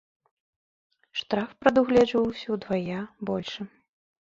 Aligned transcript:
Штраф 1.19 1.49
прадугледжваўся 1.61 2.47
ўдвая 2.57 3.01
большы. 3.33 3.71